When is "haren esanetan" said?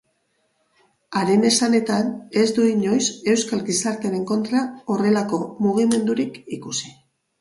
1.19-2.09